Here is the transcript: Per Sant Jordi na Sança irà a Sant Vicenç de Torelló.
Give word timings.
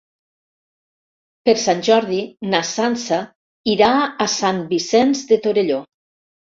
Per 1.49 1.55
Sant 1.65 1.83
Jordi 1.89 2.23
na 2.55 2.63
Sança 2.71 3.21
irà 3.77 3.93
a 4.05 4.31
Sant 4.41 4.67
Vicenç 4.77 5.27
de 5.33 5.43
Torelló. 5.49 5.83